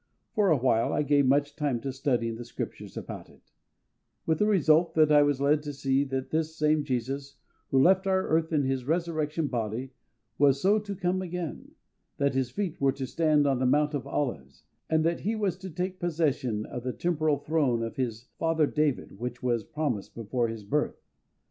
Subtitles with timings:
[0.33, 3.51] For a while I gave much time to studying the Scriptures about it,
[4.25, 7.35] with the result that I was led to see that this same JESUS
[7.69, 9.91] who left our earth in His resurrection body
[10.39, 11.73] was so to come again,
[12.17, 15.55] that His feet were to stand on the Mount of Olives, and that He was
[15.57, 20.47] to take possession of the temporal throne of His father David which was promised before
[20.47, 20.99] His birth.